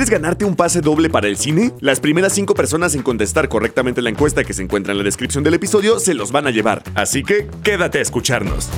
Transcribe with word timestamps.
¿Quieres 0.00 0.18
ganarte 0.18 0.46
un 0.46 0.56
pase 0.56 0.80
doble 0.80 1.10
para 1.10 1.28
el 1.28 1.36
cine? 1.36 1.72
Las 1.80 2.00
primeras 2.00 2.32
cinco 2.32 2.54
personas 2.54 2.94
en 2.94 3.02
contestar 3.02 3.50
correctamente 3.50 4.00
la 4.00 4.08
encuesta 4.08 4.44
que 4.44 4.54
se 4.54 4.62
encuentra 4.62 4.92
en 4.92 4.96
la 4.96 5.04
descripción 5.04 5.44
del 5.44 5.52
episodio 5.52 6.00
se 6.00 6.14
los 6.14 6.32
van 6.32 6.46
a 6.46 6.50
llevar. 6.50 6.82
Así 6.94 7.22
que 7.22 7.48
quédate 7.62 7.98
a 7.98 8.00
escucharnos. 8.00 8.70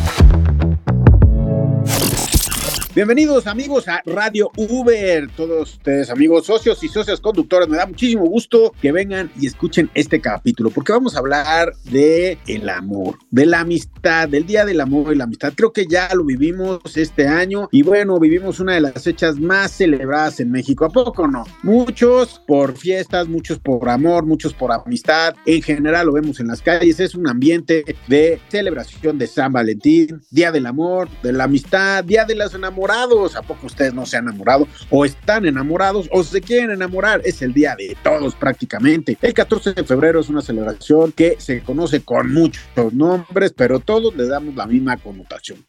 Bienvenidos 2.95 3.47
amigos 3.47 3.89
a 3.89 4.03
Radio 4.05 4.51
Uber, 4.55 5.27
todos 5.35 5.77
ustedes 5.77 6.11
amigos 6.11 6.45
socios 6.45 6.85
y 6.85 6.89
socias 6.89 7.23
conductoras, 7.23 7.67
me 7.67 7.79
da 7.79 7.87
muchísimo 7.87 8.27
gusto 8.27 8.75
que 8.83 8.93
vengan 8.93 9.31
y 9.41 9.47
escuchen 9.47 9.89
este 9.95 10.21
capítulo 10.21 10.69
porque 10.69 10.93
vamos 10.93 11.17
a 11.17 11.21
hablar 11.21 11.73
de 11.85 12.37
el 12.47 12.69
amor, 12.69 13.17
de 13.31 13.47
la 13.47 13.61
amistad, 13.61 14.29
del 14.29 14.45
Día 14.45 14.67
del 14.67 14.79
Amor 14.79 15.15
y 15.15 15.17
la 15.17 15.25
Amistad. 15.25 15.55
Creo 15.57 15.73
que 15.73 15.87
ya 15.87 16.15
lo 16.15 16.23
vivimos 16.23 16.83
este 16.95 17.27
año 17.27 17.67
y 17.73 17.81
bueno, 17.81 18.21
vivimos 18.21 18.61
una 18.61 18.75
de 18.75 18.83
las 18.83 19.03
fechas 19.03 19.41
más 19.41 19.73
celebradas 19.73 20.41
en 20.41 20.51
México, 20.51 20.85
¿a 20.85 20.91
poco 20.91 21.27
no? 21.27 21.45
Muchos 21.63 22.43
por 22.47 22.77
fiestas, 22.77 23.27
muchos 23.27 23.59
por 23.59 23.89
amor, 23.89 24.27
muchos 24.27 24.53
por 24.53 24.71
amistad, 24.71 25.35
en 25.47 25.63
general 25.63 26.09
lo 26.09 26.13
vemos 26.13 26.41
en 26.41 26.49
las 26.49 26.61
calles, 26.61 27.01
es 27.01 27.15
un 27.15 27.27
ambiente 27.27 27.97
de 28.07 28.39
celebración 28.49 29.17
de 29.17 29.29
San 29.29 29.51
Valentín, 29.51 30.21
Día 30.31 30.53
del 30.53 30.67
Amor, 30.67 31.09
de 31.23 31.33
la 31.33 31.45
Amistad, 31.45 32.05
Día 32.05 32.27
de 32.27 32.35
las 32.35 32.53
Enamoradas 32.53 32.82
¿A 32.83 33.43
poco 33.43 33.67
ustedes 33.67 33.95
no 33.95 34.05
se 34.05 34.17
han 34.17 34.25
enamorado? 34.25 34.67
¿O 34.91 35.05
están 35.05 35.47
enamorados? 35.47 36.09
¿O 36.11 36.25
se 36.25 36.41
quieren 36.41 36.73
enamorar? 36.73 37.21
Es 37.25 37.41
el 37.41 37.53
día 37.53 37.77
de 37.77 37.97
todos 38.03 38.35
prácticamente. 38.35 39.17
El 39.23 39.33
14 39.33 39.75
de 39.75 39.85
febrero 39.85 40.19
es 40.19 40.29
una 40.29 40.43
celebración 40.43 41.13
que 41.13 41.37
se 41.39 41.63
conoce 41.63 42.01
con 42.01 42.33
muchos 42.33 42.93
nombres, 42.93 43.53
pero 43.57 43.79
todos 43.79 44.17
le 44.17 44.27
damos 44.27 44.57
la 44.57 44.67
misma 44.67 44.97
connotación. 44.97 45.65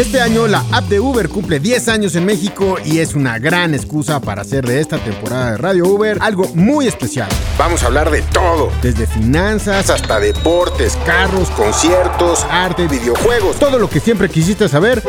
Este 0.00 0.18
año 0.18 0.46
la 0.46 0.64
app 0.72 0.84
de 0.88 0.98
Uber 0.98 1.28
cumple 1.28 1.60
10 1.60 1.88
años 1.88 2.14
en 2.14 2.24
México 2.24 2.78
y 2.82 3.00
es 3.00 3.14
una 3.14 3.38
gran 3.38 3.74
excusa 3.74 4.18
para 4.18 4.40
hacer 4.40 4.64
de 4.64 4.80
esta 4.80 4.96
temporada 4.96 5.50
de 5.50 5.58
Radio 5.58 5.86
Uber 5.88 6.16
algo 6.22 6.48
muy 6.54 6.86
especial. 6.86 7.28
Vamos 7.58 7.82
a 7.82 7.88
hablar 7.88 8.10
de 8.10 8.22
todo, 8.22 8.70
desde 8.80 9.06
finanzas 9.06 9.90
hasta 9.90 10.18
deportes, 10.18 10.96
carros, 11.04 11.50
conciertos, 11.50 12.46
arte, 12.48 12.88
videojuegos, 12.88 13.58
todo 13.58 13.78
lo 13.78 13.90
que 13.90 14.00
siempre 14.00 14.30
quisiste 14.30 14.70
saber. 14.70 15.02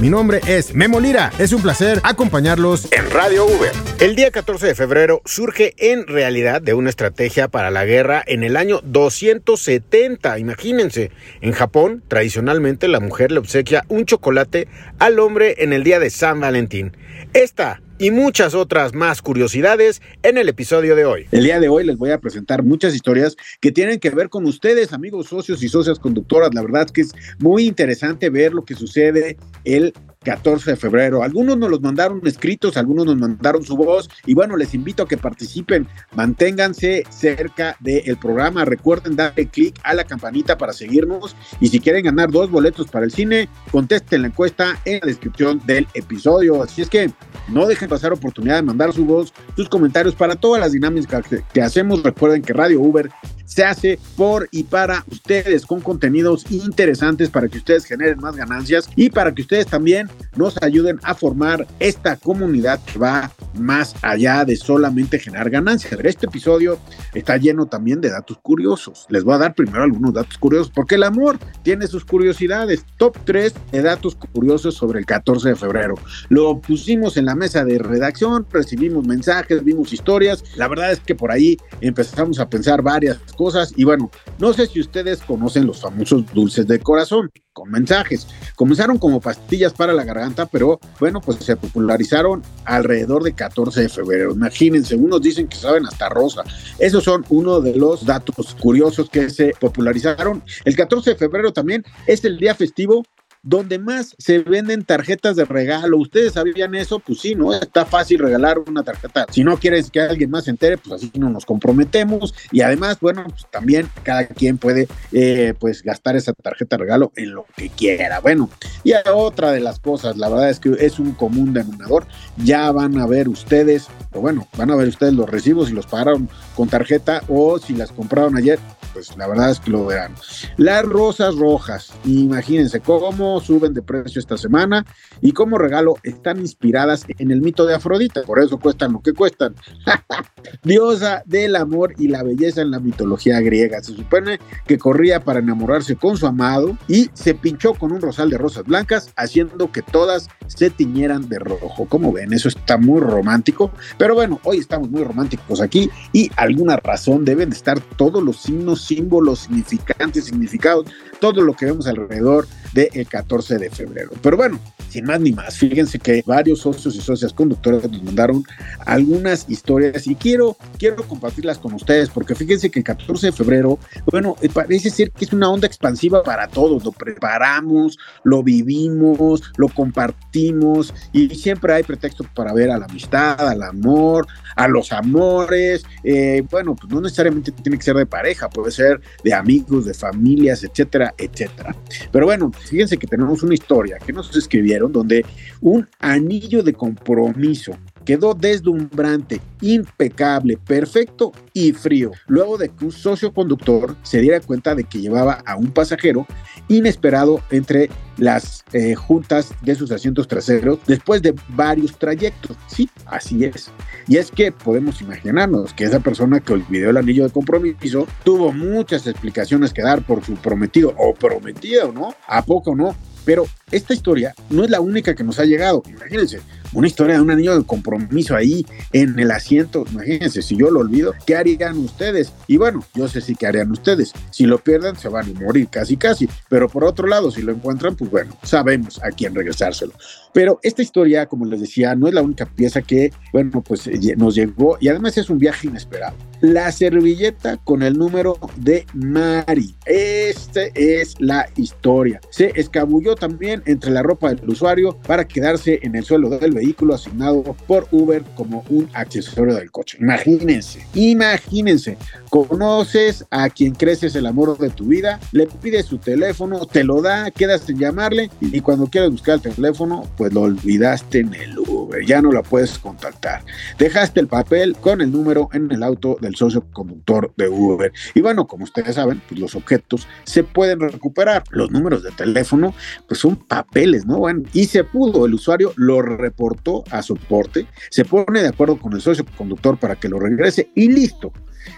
Mi 0.00 0.10
nombre 0.10 0.40
es 0.46 0.74
Memo 0.74 1.00
Lira, 1.00 1.32
es 1.38 1.52
un 1.52 1.60
placer 1.60 2.00
acompañarlos 2.04 2.86
en 2.92 3.10
Radio 3.10 3.46
Uber. 3.46 3.72
El 3.98 4.14
día 4.14 4.30
14 4.30 4.68
de 4.68 4.74
febrero 4.76 5.22
surge 5.24 5.74
en 5.76 6.06
realidad 6.06 6.62
de 6.62 6.74
una 6.74 6.88
estrategia 6.88 7.48
para 7.48 7.72
la 7.72 7.84
guerra 7.84 8.22
en 8.24 8.44
el 8.44 8.56
año 8.56 8.80
270, 8.84 10.38
imagínense. 10.38 11.10
En 11.40 11.52
Japón, 11.52 12.04
tradicionalmente 12.06 12.86
la 12.86 13.00
mujer 13.00 13.32
le 13.32 13.40
obsequia 13.40 13.84
un 13.88 14.04
chocolate 14.04 14.68
al 15.00 15.18
hombre 15.18 15.56
en 15.58 15.72
el 15.72 15.82
día 15.82 15.98
de 15.98 16.10
San 16.10 16.38
Valentín. 16.40 16.96
Esta 17.32 17.80
y 17.98 18.10
muchas 18.10 18.54
otras 18.54 18.94
más 18.94 19.22
curiosidades 19.22 20.00
en 20.22 20.38
el 20.38 20.48
episodio 20.48 20.94
de 20.94 21.04
hoy. 21.04 21.26
El 21.32 21.44
día 21.44 21.60
de 21.60 21.68
hoy 21.68 21.84
les 21.84 21.96
voy 21.96 22.10
a 22.10 22.20
presentar 22.20 22.62
muchas 22.62 22.94
historias 22.94 23.36
que 23.60 23.72
tienen 23.72 23.98
que 23.98 24.10
ver 24.10 24.28
con 24.28 24.46
ustedes, 24.46 24.92
amigos 24.92 25.26
socios 25.26 25.62
y 25.62 25.68
socias 25.68 25.98
conductoras. 25.98 26.54
La 26.54 26.62
verdad 26.62 26.84
es 26.86 26.92
que 26.92 27.00
es 27.02 27.12
muy 27.38 27.66
interesante 27.66 28.30
ver 28.30 28.54
lo 28.54 28.64
que 28.64 28.74
sucede 28.74 29.36
el 29.64 29.92
14 30.24 30.72
de 30.72 30.76
febrero. 30.76 31.22
Algunos 31.22 31.56
nos 31.56 31.70
los 31.70 31.80
mandaron 31.80 32.20
escritos, 32.26 32.76
algunos 32.76 33.06
nos 33.06 33.16
mandaron 33.16 33.64
su 33.64 33.76
voz 33.76 34.08
y 34.26 34.34
bueno, 34.34 34.56
les 34.56 34.74
invito 34.74 35.04
a 35.04 35.08
que 35.08 35.16
participen, 35.16 35.86
manténganse 36.14 37.04
cerca 37.08 37.76
del 37.80 38.16
programa, 38.18 38.64
recuerden 38.64 39.16
darle 39.16 39.48
clic 39.48 39.78
a 39.84 39.94
la 39.94 40.04
campanita 40.04 40.58
para 40.58 40.72
seguirnos 40.72 41.36
y 41.60 41.68
si 41.68 41.80
quieren 41.80 42.04
ganar 42.04 42.30
dos 42.30 42.50
boletos 42.50 42.88
para 42.88 43.04
el 43.04 43.12
cine, 43.12 43.48
contesten 43.70 44.22
la 44.22 44.28
encuesta 44.28 44.78
en 44.84 45.00
la 45.00 45.06
descripción 45.06 45.62
del 45.66 45.86
episodio. 45.94 46.62
Así 46.62 46.82
es 46.82 46.90
que 46.90 47.10
no 47.48 47.66
dejen 47.66 47.88
pasar 47.88 48.12
oportunidad 48.12 48.56
de 48.56 48.62
mandar 48.62 48.92
su 48.92 49.04
voz, 49.04 49.32
sus 49.56 49.68
comentarios 49.68 50.14
para 50.14 50.36
todas 50.36 50.60
las 50.60 50.72
dinámicas 50.72 51.26
que, 51.26 51.42
que 51.52 51.62
hacemos. 51.62 52.02
Recuerden 52.02 52.42
que 52.42 52.52
Radio 52.52 52.80
Uber 52.80 53.10
se 53.48 53.64
hace 53.64 53.98
por 54.16 54.48
y 54.52 54.64
para 54.64 55.04
ustedes 55.10 55.64
con 55.64 55.80
contenidos 55.80 56.44
interesantes 56.50 57.30
para 57.30 57.48
que 57.48 57.58
ustedes 57.58 57.86
generen 57.86 58.20
más 58.20 58.36
ganancias 58.36 58.88
y 58.94 59.08
para 59.08 59.34
que 59.34 59.42
ustedes 59.42 59.66
también 59.66 60.08
nos 60.36 60.62
ayuden 60.62 61.00
a 61.02 61.14
formar 61.14 61.66
esta 61.80 62.16
comunidad 62.16 62.78
que 62.84 62.98
va 62.98 63.32
más 63.54 63.94
allá 64.02 64.44
de 64.44 64.54
solamente 64.56 65.18
generar 65.18 65.48
ganancias. 65.50 65.98
Este 66.04 66.26
episodio 66.26 66.78
está 67.14 67.38
lleno 67.38 67.66
también 67.66 68.00
de 68.00 68.10
datos 68.10 68.38
curiosos. 68.42 69.06
Les 69.08 69.24
voy 69.24 69.34
a 69.34 69.38
dar 69.38 69.54
primero 69.54 69.82
algunos 69.82 70.12
datos 70.12 70.36
curiosos 70.36 70.70
porque 70.74 70.96
el 70.96 71.02
amor 71.02 71.38
tiene 71.62 71.86
sus 71.86 72.04
curiosidades. 72.04 72.84
Top 72.98 73.16
3 73.24 73.54
de 73.72 73.82
datos 73.82 74.14
curiosos 74.14 74.74
sobre 74.74 75.00
el 75.00 75.06
14 75.06 75.50
de 75.50 75.56
febrero. 75.56 75.94
Lo 76.28 76.60
pusimos 76.60 77.16
en 77.16 77.24
la 77.24 77.34
mesa 77.34 77.64
de 77.64 77.78
redacción, 77.78 78.46
recibimos 78.50 79.06
mensajes, 79.06 79.64
vimos 79.64 79.92
historias. 79.92 80.44
La 80.56 80.68
verdad 80.68 80.92
es 80.92 81.00
que 81.00 81.14
por 81.14 81.30
ahí 81.30 81.56
empezamos 81.80 82.38
a 82.40 82.48
pensar 82.48 82.82
varias 82.82 83.18
cosas. 83.38 83.72
Y 83.76 83.84
bueno, 83.84 84.10
no 84.38 84.52
sé 84.52 84.66
si 84.66 84.80
ustedes 84.80 85.20
conocen 85.22 85.64
los 85.64 85.80
famosos 85.80 86.26
dulces 86.34 86.66
de 86.66 86.80
corazón 86.80 87.30
con 87.52 87.70
mensajes. 87.70 88.26
Comenzaron 88.56 88.98
como 88.98 89.20
pastillas 89.20 89.72
para 89.72 89.92
la 89.92 90.04
garganta, 90.04 90.46
pero 90.46 90.80
bueno, 90.98 91.20
pues 91.20 91.38
se 91.38 91.56
popularizaron 91.56 92.42
alrededor 92.64 93.22
de 93.22 93.32
14 93.32 93.82
de 93.82 93.88
febrero. 93.88 94.32
Imagínense, 94.32 94.96
unos 94.96 95.22
dicen 95.22 95.46
que 95.46 95.56
saben 95.56 95.86
hasta 95.86 96.08
rosa. 96.08 96.42
Esos 96.78 97.04
son 97.04 97.24
uno 97.30 97.60
de 97.60 97.76
los 97.76 98.04
datos 98.04 98.56
curiosos 98.60 99.08
que 99.08 99.30
se 99.30 99.54
popularizaron. 99.60 100.42
El 100.64 100.76
14 100.76 101.10
de 101.10 101.16
febrero 101.16 101.52
también 101.52 101.84
es 102.06 102.24
el 102.24 102.38
día 102.38 102.54
festivo 102.54 103.04
donde 103.48 103.78
más 103.78 104.14
se 104.18 104.40
venden 104.40 104.84
tarjetas 104.84 105.34
de 105.34 105.46
regalo. 105.46 105.96
¿Ustedes 105.96 106.34
sabían 106.34 106.74
eso? 106.74 106.98
Pues 106.98 107.20
sí, 107.20 107.34
¿no? 107.34 107.54
Está 107.54 107.86
fácil 107.86 108.18
regalar 108.18 108.58
una 108.58 108.82
tarjeta. 108.82 109.24
Si 109.30 109.42
no 109.42 109.56
quieres 109.56 109.90
que 109.90 110.02
alguien 110.02 110.30
más 110.30 110.44
se 110.44 110.50
entere, 110.50 110.76
pues 110.76 110.96
así 110.96 111.10
no 111.18 111.30
nos 111.30 111.46
comprometemos. 111.46 112.34
Y 112.52 112.60
además, 112.60 112.98
bueno, 113.00 113.24
pues 113.24 113.46
también 113.50 113.88
cada 114.02 114.26
quien 114.26 114.58
puede 114.58 114.86
eh, 115.12 115.54
pues 115.58 115.82
gastar 115.82 116.14
esa 116.14 116.34
tarjeta 116.34 116.76
de 116.76 116.82
regalo 116.82 117.10
en 117.16 117.32
lo 117.32 117.46
que 117.56 117.70
quiera. 117.70 118.20
Bueno, 118.20 118.50
y 118.84 118.92
otra 119.10 119.52
de 119.52 119.60
las 119.60 119.80
cosas, 119.80 120.18
la 120.18 120.28
verdad 120.28 120.50
es 120.50 120.60
que 120.60 120.76
es 120.78 120.98
un 120.98 121.12
común 121.12 121.54
denominador. 121.54 122.06
Ya 122.36 122.70
van 122.70 122.98
a 122.98 123.06
ver 123.06 123.30
ustedes, 123.30 123.86
o 124.12 124.20
bueno, 124.20 124.46
van 124.58 124.70
a 124.70 124.76
ver 124.76 124.88
ustedes 124.88 125.14
los 125.14 125.28
recibos 125.28 125.68
si 125.68 125.74
los 125.74 125.86
pagaron 125.86 126.28
con 126.54 126.68
tarjeta 126.68 127.22
o 127.28 127.58
si 127.58 127.72
las 127.72 127.92
compraron 127.92 128.36
ayer 128.36 128.58
pues 128.92 129.16
la 129.16 129.28
verdad 129.28 129.50
es 129.50 129.60
que 129.60 129.70
lo 129.70 129.86
verán. 129.86 130.14
Las 130.56 130.84
rosas 130.84 131.36
rojas, 131.36 131.92
imagínense 132.04 132.80
cómo 132.80 133.37
suben 133.40 133.74
de 133.74 133.82
precio 133.82 134.18
esta 134.18 134.36
semana 134.36 134.84
y 135.20 135.32
como 135.32 135.58
regalo 135.58 135.96
están 136.02 136.40
inspiradas 136.40 137.04
en 137.18 137.30
el 137.30 137.40
mito 137.40 137.66
de 137.66 137.74
Afrodita, 137.74 138.22
por 138.22 138.38
eso 138.40 138.58
cuestan 138.58 138.92
lo 138.92 139.00
que 139.00 139.12
cuestan. 139.12 139.54
Diosa 140.62 141.22
del 141.26 141.56
amor 141.56 141.94
y 141.98 142.08
la 142.08 142.22
belleza 142.22 142.62
en 142.62 142.70
la 142.70 142.80
mitología 142.80 143.40
griega. 143.40 143.82
Se 143.82 143.94
supone 143.94 144.38
que 144.66 144.78
corría 144.78 145.20
para 145.20 145.40
enamorarse 145.40 145.96
con 145.96 146.16
su 146.16 146.26
amado 146.26 146.76
y 146.88 147.10
se 147.12 147.34
pinchó 147.34 147.74
con 147.74 147.92
un 147.92 148.00
rosal 148.00 148.30
de 148.30 148.38
rosas 148.38 148.64
blancas, 148.64 149.12
haciendo 149.16 149.70
que 149.70 149.82
todas 149.82 150.28
se 150.46 150.70
tiñeran 150.70 151.28
de 151.28 151.38
rojo. 151.38 151.86
Como 151.86 152.12
ven, 152.12 152.32
eso 152.32 152.48
está 152.48 152.78
muy 152.78 153.00
romántico, 153.00 153.70
pero 153.98 154.14
bueno, 154.14 154.40
hoy 154.44 154.58
estamos 154.58 154.90
muy 154.90 155.04
románticos 155.04 155.60
aquí 155.60 155.90
y 156.12 156.30
alguna 156.36 156.76
razón 156.76 157.24
deben 157.24 157.50
de 157.50 157.56
estar 157.56 157.80
todos 157.96 158.22
los 158.22 158.42
signos 158.42 158.82
símbolos, 158.82 159.40
significantes, 159.40 160.26
significados, 160.26 160.86
todo 161.20 161.42
lo 161.42 161.54
que 161.54 161.66
vemos 161.66 161.86
alrededor 161.86 162.46
del 162.72 163.06
14 163.06 163.58
de 163.58 163.70
febrero. 163.70 164.10
Pero 164.22 164.36
bueno, 164.36 164.58
sin 164.88 165.04
más 165.04 165.20
ni 165.20 165.32
más, 165.32 165.56
fíjense 165.56 165.98
que 165.98 166.22
varios 166.26 166.60
socios 166.60 166.94
y 166.96 167.00
socias 167.00 167.32
conductores 167.32 167.90
nos 167.90 168.02
mandaron 168.02 168.44
algunas 168.86 169.48
historias 169.48 170.06
y 170.06 170.14
quiero, 170.14 170.56
quiero 170.78 171.02
compartirlas 171.06 171.58
con 171.58 171.74
ustedes 171.74 172.08
porque 172.10 172.34
fíjense 172.34 172.70
que 172.70 172.80
el 172.80 172.84
14 172.84 173.26
de 173.26 173.32
febrero, 173.32 173.78
bueno, 174.10 174.36
eh, 174.40 174.48
parece 174.48 174.90
ser 174.90 175.10
que 175.10 175.24
es 175.24 175.32
una 175.32 175.50
onda 175.50 175.66
expansiva 175.66 176.22
para 176.22 176.48
todos, 176.48 176.84
lo 176.84 176.92
preparamos, 176.92 177.98
lo 178.24 178.42
vivimos, 178.42 179.42
lo 179.56 179.68
compartimos 179.68 180.94
y 181.12 181.34
siempre 181.34 181.74
hay 181.74 181.82
pretexto 181.82 182.24
para 182.34 182.52
ver 182.52 182.70
a 182.70 182.78
la 182.78 182.86
amistad, 182.86 183.48
al 183.48 183.62
amor, 183.62 184.26
a 184.56 184.68
los 184.68 184.92
amores, 184.92 185.84
eh, 186.02 186.42
bueno, 186.50 186.74
pues 186.74 186.92
no 186.92 187.00
necesariamente 187.00 187.52
tiene 187.52 187.78
que 187.78 187.84
ser 187.84 187.96
de 187.96 188.06
pareja, 188.06 188.48
puede 188.48 188.70
ser 188.70 189.00
de 189.22 189.34
amigos, 189.34 189.84
de 189.84 189.94
familias, 189.94 190.64
etcétera, 190.64 191.07
etcétera. 191.16 191.74
Pero 192.10 192.26
bueno, 192.26 192.50
fíjense 192.52 192.98
que 192.98 193.06
tenemos 193.06 193.42
una 193.42 193.54
historia 193.54 193.98
que 194.04 194.12
nos 194.12 194.34
escribieron 194.36 194.92
donde 194.92 195.24
un 195.60 195.88
anillo 196.00 196.62
de 196.62 196.72
compromiso 196.72 197.72
quedó 198.08 198.32
deslumbrante, 198.32 199.42
impecable, 199.60 200.56
perfecto 200.56 201.30
y 201.52 201.72
frío, 201.72 202.12
luego 202.26 202.56
de 202.56 202.70
que 202.70 202.86
un 202.86 202.90
socio 202.90 203.34
conductor 203.34 203.96
se 204.02 204.22
diera 204.22 204.40
cuenta 204.40 204.74
de 204.74 204.84
que 204.84 205.02
llevaba 205.02 205.42
a 205.44 205.56
un 205.56 205.72
pasajero 205.72 206.26
inesperado 206.68 207.42
entre 207.50 207.90
las 208.16 208.64
eh, 208.72 208.94
juntas 208.94 209.52
de 209.60 209.74
sus 209.74 209.92
asientos 209.92 210.26
traseros 210.26 210.78
después 210.86 211.20
de 211.20 211.34
varios 211.50 211.98
trayectos. 211.98 212.56
Sí, 212.66 212.88
así 213.04 213.44
es. 213.44 213.70
Y 214.06 214.16
es 214.16 214.30
que 214.30 214.52
podemos 214.52 215.02
imaginarnos 215.02 215.74
que 215.74 215.84
esa 215.84 216.00
persona 216.00 216.40
que 216.40 216.54
olvidó 216.54 216.88
el 216.88 216.96
anillo 216.96 217.24
de 217.24 217.30
compromiso 217.30 218.06
tuvo 218.24 218.52
muchas 218.52 219.06
explicaciones 219.06 219.74
que 219.74 219.82
dar 219.82 220.00
por 220.00 220.24
su 220.24 220.32
prometido 220.36 220.94
o 220.96 221.12
prometido, 221.12 221.92
¿no? 221.92 222.14
¿A 222.26 222.42
poco 222.42 222.74
no? 222.74 222.96
Pero 223.26 223.44
esta 223.70 223.92
historia 223.92 224.34
no 224.48 224.64
es 224.64 224.70
la 224.70 224.80
única 224.80 225.14
que 225.14 225.22
nos 225.22 225.38
ha 225.38 225.44
llegado. 225.44 225.82
Imagínense, 225.86 226.40
una 226.72 226.86
historia 226.86 227.16
de 227.16 227.22
un 227.22 227.30
anillo 227.30 227.58
de 227.58 227.64
compromiso 227.64 228.36
ahí 228.36 228.66
en 228.92 229.18
el 229.18 229.30
asiento. 229.30 229.84
Imagínense, 229.90 230.42
si 230.42 230.56
yo 230.56 230.70
lo 230.70 230.80
olvido, 230.80 231.14
¿qué 231.26 231.36
harían 231.36 231.78
ustedes? 231.78 232.32
Y 232.46 232.56
bueno, 232.56 232.84
yo 232.94 233.08
sé 233.08 233.20
sí 233.20 233.34
qué 233.34 233.46
harían 233.46 233.70
ustedes. 233.70 234.12
Si 234.30 234.46
lo 234.46 234.58
pierden, 234.58 234.96
se 234.96 235.08
van 235.08 235.36
a 235.36 235.40
morir 235.40 235.68
casi 235.68 235.96
casi. 235.96 236.28
Pero 236.48 236.68
por 236.68 236.84
otro 236.84 237.06
lado, 237.06 237.30
si 237.30 237.42
lo 237.42 237.52
encuentran, 237.52 237.96
pues 237.96 238.10
bueno, 238.10 238.36
sabemos 238.42 239.00
a 239.02 239.10
quién 239.10 239.34
regresárselo. 239.34 239.92
Pero 240.32 240.60
esta 240.62 240.82
historia, 240.82 241.26
como 241.26 241.46
les 241.46 241.60
decía, 241.60 241.94
no 241.94 242.06
es 242.06 242.14
la 242.14 242.22
única 242.22 242.46
pieza 242.46 242.82
que, 242.82 243.12
bueno, 243.32 243.62
pues 243.62 243.86
eh, 243.86 244.14
nos 244.16 244.34
llegó 244.34 244.76
y 244.80 244.88
además 244.88 245.16
es 245.18 245.30
un 245.30 245.38
viaje 245.38 245.66
inesperado. 245.66 246.16
La 246.40 246.70
servilleta 246.70 247.56
con 247.56 247.82
el 247.82 247.98
número 247.98 248.38
de 248.56 248.86
Mari. 248.94 249.74
Esta 249.84 250.62
es 250.74 251.16
la 251.18 251.48
historia. 251.56 252.20
Se 252.30 252.52
escabulló 252.54 253.16
también 253.16 253.62
entre 253.66 253.90
la 253.90 254.02
ropa 254.02 254.32
del 254.32 254.48
usuario 254.48 254.96
para 255.06 255.26
quedarse 255.26 255.80
en 255.82 255.96
el 255.96 256.04
suelo 256.04 256.28
del 256.28 256.52
vehículo 256.52 256.67
asignado 256.92 257.42
por 257.66 257.86
Uber 257.90 258.22
como 258.34 258.64
un 258.68 258.88
accesorio 258.94 259.54
del 259.54 259.70
coche. 259.70 259.98
Imagínense, 260.00 260.86
imagínense, 260.94 261.96
conoces 262.30 263.24
a 263.30 263.48
quien 263.50 263.74
creces 263.74 264.14
el 264.14 264.26
amor 264.26 264.58
de 264.58 264.70
tu 264.70 264.86
vida, 264.86 265.20
le 265.32 265.46
pides 265.46 265.86
su 265.86 265.98
teléfono, 265.98 266.66
te 266.66 266.84
lo 266.84 267.02
da, 267.02 267.30
quedas 267.30 267.68
en 267.68 267.78
llamarle 267.78 268.30
y 268.40 268.60
cuando 268.60 268.86
quieres 268.86 269.10
buscar 269.10 269.40
el 269.44 269.54
teléfono, 269.54 270.08
pues 270.16 270.32
lo 270.32 270.42
olvidaste 270.42 271.20
en 271.20 271.34
el 271.34 271.58
Uber, 271.58 272.04
ya 272.04 272.20
no 272.22 272.32
la 272.32 272.42
puedes 272.42 272.78
contactar. 272.78 273.42
Dejaste 273.78 274.20
el 274.20 274.28
papel 274.28 274.76
con 274.76 275.00
el 275.00 275.12
número 275.12 275.48
en 275.52 275.70
el 275.70 275.82
auto 275.82 276.16
del 276.20 276.34
socio 276.36 276.64
conductor 276.72 277.32
de 277.36 277.48
Uber. 277.48 277.92
Y 278.14 278.20
bueno, 278.20 278.46
como 278.46 278.64
ustedes 278.64 278.94
saben, 278.96 279.22
pues 279.28 279.40
los 279.40 279.54
objetos 279.54 280.06
se 280.24 280.44
pueden 280.44 280.80
recuperar. 280.80 281.44
Los 281.50 281.70
números 281.70 282.02
de 282.02 282.10
teléfono, 282.10 282.74
pues 283.06 283.20
son 283.20 283.36
papeles, 283.36 284.06
¿no? 284.06 284.18
Bueno, 284.18 284.42
y 284.52 284.66
se 284.66 284.84
pudo, 284.84 285.26
el 285.26 285.34
usuario 285.34 285.72
lo 285.76 286.02
reportó 286.02 286.47
a 286.90 287.02
soporte, 287.02 287.66
se 287.90 288.04
pone 288.04 288.42
de 288.42 288.48
acuerdo 288.48 288.78
con 288.78 288.92
el 288.92 289.00
socio 289.00 289.24
conductor 289.36 289.78
para 289.78 289.96
que 289.96 290.08
lo 290.08 290.18
regrese 290.18 290.70
y 290.74 290.88
listo. 290.88 291.32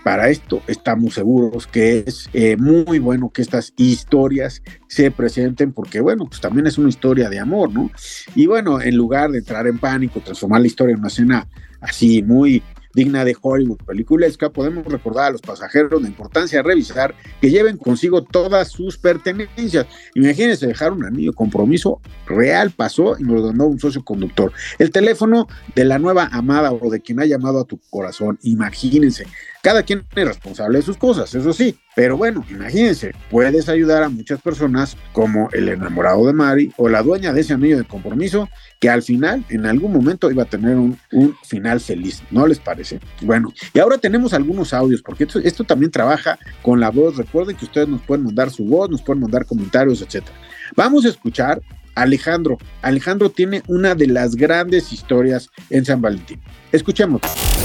Para 0.04 0.28
esto 0.28 0.62
estamos 0.66 1.14
seguros 1.14 1.66
que 1.66 2.04
es 2.06 2.28
eh, 2.32 2.56
muy 2.56 2.98
bueno 2.98 3.30
que 3.30 3.42
estas 3.42 3.72
historias 3.76 4.62
se 4.88 5.10
presenten 5.10 5.72
porque, 5.72 6.00
bueno, 6.00 6.26
pues 6.26 6.40
también 6.40 6.66
es 6.66 6.78
una 6.78 6.88
historia 6.88 7.28
de 7.28 7.38
amor, 7.38 7.72
¿no? 7.72 7.90
Y 8.34 8.46
bueno, 8.46 8.80
en 8.80 8.96
lugar 8.96 9.30
de 9.30 9.38
entrar 9.38 9.66
en 9.66 9.78
pánico, 9.78 10.20
transformar 10.20 10.60
la 10.60 10.66
historia 10.66 10.92
en 10.92 11.00
una 11.00 11.08
escena 11.08 11.48
así 11.80 12.22
muy 12.22 12.62
digna 12.94 13.24
de 13.24 13.36
Hollywood 13.40 13.78
peliculesca, 13.86 14.50
podemos 14.50 14.84
recordar 14.84 15.26
a 15.26 15.30
los 15.30 15.40
pasajeros 15.40 16.02
la 16.02 16.08
importancia 16.08 16.58
de 16.58 16.62
revisar 16.62 17.14
que 17.40 17.50
lleven 17.50 17.76
consigo 17.76 18.22
todas 18.22 18.68
sus 18.68 18.98
pertenencias. 18.98 19.86
Imagínense 20.14 20.66
dejar 20.66 20.92
un 20.92 21.04
anillo 21.04 21.32
compromiso 21.32 22.00
real 22.26 22.70
pasó 22.70 23.16
y 23.18 23.22
nos 23.22 23.36
lo 23.36 23.42
donó 23.42 23.66
un 23.66 23.78
socio 23.78 24.04
conductor. 24.04 24.52
El 24.78 24.90
teléfono 24.90 25.48
de 25.74 25.84
la 25.84 25.98
nueva 25.98 26.28
amada 26.32 26.72
o 26.72 26.90
de 26.90 27.00
quien 27.00 27.20
ha 27.20 27.26
llamado 27.26 27.60
a 27.60 27.64
tu 27.64 27.78
corazón, 27.90 28.38
imagínense. 28.42 29.26
Cada 29.62 29.82
quien 29.82 30.04
es 30.14 30.24
responsable 30.26 30.78
de 30.78 30.84
sus 30.84 30.96
cosas, 30.96 31.34
eso 31.34 31.52
sí. 31.52 31.76
Pero 31.94 32.16
bueno, 32.16 32.44
imagínense, 32.48 33.12
puedes 33.30 33.68
ayudar 33.68 34.02
a 34.02 34.08
muchas 34.08 34.40
personas 34.40 34.96
como 35.12 35.50
el 35.52 35.68
enamorado 35.68 36.26
de 36.26 36.32
Mari 36.32 36.72
o 36.78 36.88
la 36.88 37.02
dueña 37.02 37.32
de 37.32 37.42
ese 37.42 37.52
anillo 37.52 37.76
de 37.76 37.84
compromiso 37.84 38.48
que 38.78 38.88
al 38.88 39.02
final, 39.02 39.44
en 39.50 39.66
algún 39.66 39.92
momento, 39.92 40.30
iba 40.30 40.44
a 40.44 40.46
tener 40.46 40.76
un, 40.76 40.98
final 41.44 41.80
feliz. 41.80 42.22
¿No 42.30 42.46
les 42.46 42.58
parece? 42.58 43.00
Bueno, 43.20 43.52
y 43.74 43.78
ahora 43.80 43.98
tenemos 43.98 44.32
algunos 44.32 44.72
audios, 44.72 45.02
porque 45.02 45.24
esto, 45.24 45.40
esto 45.40 45.64
también 45.64 45.90
trabaja 45.90 46.38
con 46.62 46.80
la 46.80 46.90
voz. 46.90 47.16
Recuerden 47.16 47.56
que 47.56 47.66
ustedes 47.66 47.88
nos 47.88 48.00
pueden 48.02 48.24
mandar 48.24 48.50
su 48.50 48.64
voz, 48.64 48.88
nos 48.88 49.02
pueden 49.02 49.20
mandar 49.20 49.44
comentarios, 49.44 50.00
etcétera. 50.00 50.34
Vamos 50.76 51.04
a 51.04 51.08
escuchar 51.08 51.60
Alejandro. 51.94 52.58
Alejandro 52.82 53.30
tiene 53.30 53.62
una 53.66 53.94
de 53.94 54.06
las 54.06 54.36
grandes 54.36 54.92
historias 54.92 55.50
en 55.70 55.84
San 55.84 56.00
Valentín. 56.00 56.40
Escuchemos. 56.72 57.20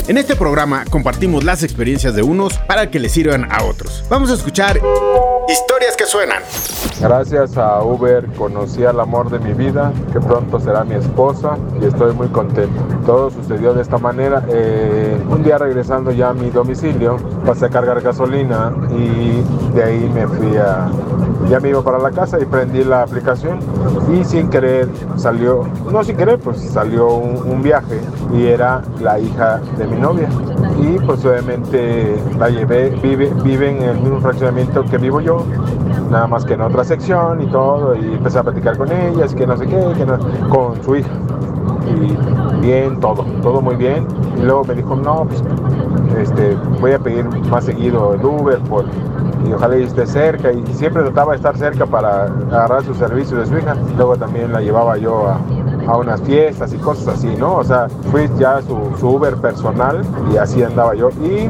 En 0.07 0.17
este 0.17 0.35
programa 0.35 0.85
compartimos 0.85 1.43
las 1.43 1.63
experiencias 1.63 2.15
de 2.15 2.23
unos 2.23 2.57
para 2.59 2.91
que 2.91 2.99
les 2.99 3.11
sirvan 3.11 3.51
a 3.51 3.63
otros. 3.63 4.03
Vamos 4.09 4.29
a 4.31 4.35
escuchar 4.35 4.79
historias 5.47 5.95
que 5.95 6.05
suenan. 6.05 6.41
Gracias 6.99 7.57
a 7.57 7.83
Uber 7.83 8.25
conocí 8.37 8.85
al 8.85 8.99
amor 8.99 9.29
de 9.29 9.39
mi 9.39 9.53
vida, 9.53 9.91
que 10.11 10.19
pronto 10.19 10.59
será 10.59 10.83
mi 10.83 10.95
esposa 10.95 11.57
y 11.81 11.85
estoy 11.85 12.13
muy 12.13 12.27
contento. 12.29 12.81
Todo 13.05 13.29
sucedió 13.29 13.73
de 13.73 13.81
esta 13.81 13.97
manera. 13.97 14.43
Eh, 14.49 15.21
un 15.29 15.43
día 15.43 15.57
regresando 15.57 16.11
ya 16.11 16.29
a 16.29 16.33
mi 16.33 16.49
domicilio, 16.49 17.17
pasé 17.45 17.65
a 17.65 17.69
cargar 17.69 18.01
gasolina 18.01 18.73
y 18.91 19.43
de 19.73 19.83
ahí 19.83 20.11
me 20.13 20.27
fui 20.27 20.57
a... 20.57 20.89
Ya 21.49 21.59
me 21.59 21.69
iba 21.69 21.83
para 21.83 21.99
la 21.99 22.09
casa 22.09 22.39
y 22.39 22.45
prendí 22.45 22.83
la 22.83 23.03
aplicación 23.03 23.59
y 24.11 24.23
sin 24.23 24.49
querer 24.49 24.89
salió, 25.15 25.67
no 25.91 26.03
sin 26.03 26.17
querer, 26.17 26.39
pues 26.39 26.59
salió 26.59 27.07
un, 27.07 27.61
viaje 27.61 27.99
y 28.33 28.45
era 28.45 28.81
la 28.99 29.19
hija 29.19 29.59
de 29.77 29.85
mi 29.85 29.97
novia. 29.97 30.27
Y 30.85 30.99
pues 30.99 31.25
obviamente 31.25 32.15
la 32.37 32.49
llevé, 32.49 32.91
vive, 33.01 33.33
vive 33.43 33.71
en 33.71 33.81
el 33.81 33.97
mismo 33.97 34.19
fraccionamiento 34.19 34.83
que 34.83 34.99
vivo 34.99 35.19
yo, 35.19 35.43
nada 36.11 36.27
más 36.27 36.45
que 36.45 36.53
en 36.53 36.61
otra 36.61 36.83
sección 36.83 37.41
y 37.41 37.47
todo, 37.47 37.95
y 37.95 38.13
empecé 38.13 38.37
a 38.37 38.43
platicar 38.43 38.77
con 38.77 38.91
ella, 38.91 39.25
es 39.25 39.33
que 39.33 39.47
no 39.47 39.57
sé 39.57 39.65
qué, 39.65 39.77
que 39.97 40.05
con 40.47 40.83
su 40.83 40.97
hija. 40.97 41.09
Y 41.87 42.61
bien, 42.61 42.99
todo, 42.99 43.23
todo 43.41 43.61
muy 43.61 43.75
bien. 43.75 44.05
Y 44.37 44.41
luego 44.43 44.63
me 44.65 44.75
dijo, 44.75 44.95
no, 44.95 45.25
pues 45.25 45.43
este, 46.19 46.55
voy 46.79 46.91
a 46.91 46.99
pedir 46.99 47.25
más 47.49 47.65
seguido 47.65 48.13
el 48.13 48.23
Uber 48.23 48.59
por, 48.59 48.85
y 49.47 49.53
ojalá 49.53 49.75
esté 49.77 50.05
cerca 50.05 50.51
y 50.51 50.63
siempre 50.73 51.01
trataba 51.03 51.31
de 51.31 51.37
estar 51.37 51.57
cerca 51.57 51.87
para 51.87 52.25
agarrar 52.25 52.83
sus 52.83 52.97
servicios 52.97 53.39
de 53.39 53.45
su 53.47 53.57
hija. 53.57 53.75
Luego 53.97 54.17
también 54.17 54.51
la 54.51 54.61
llevaba 54.61 54.97
yo 54.97 55.27
a, 55.27 55.39
a 55.87 55.97
unas 55.97 56.21
fiestas 56.21 56.73
y 56.73 56.77
cosas 56.77 57.17
así, 57.17 57.35
¿no? 57.37 57.55
O 57.55 57.63
sea, 57.63 57.87
fui 58.11 58.29
ya 58.37 58.61
su, 58.61 58.77
su 58.99 59.09
Uber 59.09 59.35
personal 59.37 60.01
y 60.31 60.37
así 60.37 60.63
andaba 60.63 60.95
yo. 60.95 61.09
Y 61.21 61.49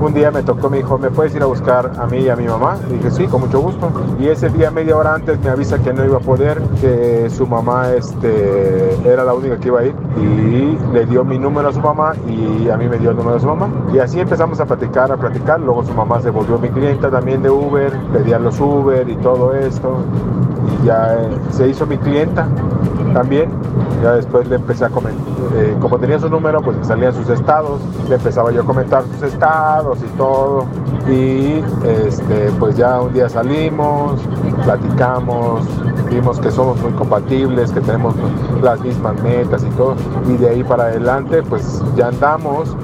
un 0.00 0.12
día 0.12 0.30
me 0.30 0.42
tocó, 0.42 0.68
me 0.68 0.78
dijo, 0.78 0.98
¿me 0.98 1.10
puedes 1.10 1.34
ir 1.34 1.42
a 1.42 1.46
buscar 1.46 1.92
a 1.98 2.06
mí 2.06 2.18
y 2.18 2.28
a 2.28 2.36
mi 2.36 2.46
mamá? 2.46 2.76
Y 2.90 2.94
dije, 2.94 3.10
sí, 3.10 3.26
con 3.26 3.42
mucho 3.42 3.60
gusto. 3.60 3.90
Y 4.18 4.28
ese 4.28 4.48
día, 4.50 4.70
media 4.70 4.96
hora 4.96 5.14
antes, 5.14 5.40
me 5.40 5.50
avisa 5.50 5.78
que 5.78 5.92
no 5.92 6.04
iba 6.04 6.18
a 6.18 6.20
poder, 6.20 6.60
que 6.80 7.30
su 7.30 7.46
mamá 7.46 7.90
este, 7.92 8.94
era 9.04 9.24
la 9.24 9.34
única 9.34 9.58
que 9.58 9.68
iba 9.68 9.80
a 9.80 9.84
ir. 9.84 9.94
Y 10.18 10.78
le 10.92 11.06
dio 11.06 11.24
mi 11.24 11.38
número 11.38 11.68
a 11.68 11.72
su 11.72 11.80
mamá 11.80 12.12
y 12.28 12.68
a 12.68 12.76
mí 12.76 12.88
me 12.88 12.98
dio 12.98 13.10
el 13.10 13.16
número 13.16 13.34
de 13.34 13.40
su 13.40 13.46
mamá. 13.46 13.68
Y 13.92 13.98
así 13.98 14.20
empezamos 14.20 14.60
a 14.60 14.66
platicar, 14.66 15.10
a 15.12 15.16
platicar. 15.16 15.60
Luego 15.60 15.84
su 15.84 15.92
mamá 15.94 16.20
se 16.20 16.30
volvió 16.30 16.58
mi 16.58 16.68
clienta 16.68 17.10
también 17.10 17.42
de 17.42 17.50
Uber, 17.50 17.92
pedía 18.12 18.38
los 18.38 18.60
Uber 18.60 19.08
y 19.08 19.16
todo 19.16 19.54
esto. 19.54 19.96
Y 20.82 20.86
ya 20.86 21.14
eh, 21.14 21.28
se 21.50 21.68
hizo 21.68 21.86
mi 21.86 21.98
clienta 21.98 22.46
también. 23.14 23.50
Ya 24.02 24.16
después 24.16 24.46
le 24.48 24.56
empecé 24.56 24.84
a 24.84 24.90
comentar, 24.90 25.24
eh, 25.54 25.74
como 25.80 25.98
tenía 25.98 26.18
su 26.18 26.28
número, 26.28 26.60
pues 26.60 26.76
me 26.76 26.84
salían 26.84 27.14
sus 27.14 27.30
estados, 27.30 27.80
le 28.08 28.16
empezaba 28.16 28.52
yo 28.52 28.60
a 28.60 28.64
comentar 28.64 29.04
sus 29.04 29.22
estados 29.22 29.98
y 30.02 30.16
todo. 30.18 30.66
Y 31.08 31.62
este, 31.86 32.50
pues 32.58 32.76
ya 32.76 33.00
un 33.00 33.14
día 33.14 33.28
salimos, 33.30 34.20
platicamos, 34.64 35.62
vimos 36.10 36.38
que 36.40 36.50
somos 36.50 36.78
muy 36.82 36.92
compatibles, 36.92 37.72
que 37.72 37.80
tenemos 37.80 38.14
las 38.62 38.80
mismas 38.80 39.14
metas 39.22 39.64
y 39.64 39.70
todo. 39.76 39.94
Y 40.28 40.36
de 40.36 40.50
ahí 40.50 40.64
para 40.64 40.84
adelante, 40.84 41.42
pues 41.42 41.82
ya 41.96 42.08
andamos. 42.08 42.76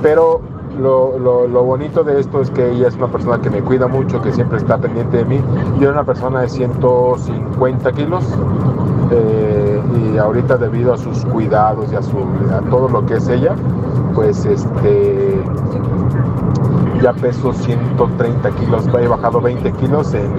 Pero 0.00 0.40
lo, 0.78 1.18
lo, 1.18 1.64
bonito 1.64 2.04
de 2.04 2.20
esto 2.20 2.40
es 2.40 2.50
que 2.50 2.72
ella 2.72 2.88
es 2.88 2.96
una 2.96 3.08
persona 3.08 3.40
que 3.40 3.50
me 3.50 3.60
cuida 3.62 3.86
mucho, 3.86 4.20
que 4.20 4.32
siempre 4.32 4.58
está 4.58 4.78
pendiente 4.78 5.18
de 5.18 5.24
mí. 5.24 5.40
Yo 5.78 5.88
era 5.88 5.92
una 5.92 6.04
persona 6.04 6.40
de 6.40 6.48
150 6.48 7.92
kilos 7.92 8.24
eh, 9.10 9.63
y 9.92 10.18
ahorita 10.18 10.56
debido 10.56 10.94
a 10.94 10.98
sus 10.98 11.24
cuidados 11.26 11.92
y 11.92 11.96
a, 11.96 12.02
su, 12.02 12.18
a 12.52 12.60
todo 12.70 12.88
lo 12.88 13.04
que 13.06 13.14
es 13.14 13.28
ella, 13.28 13.54
pues 14.14 14.44
este 14.44 15.40
ya 17.02 17.12
peso 17.12 17.52
130 17.52 18.50
kilos, 18.52 18.86
he 18.98 19.08
bajado 19.08 19.40
20 19.40 19.72
kilos 19.72 20.14
en, 20.14 20.32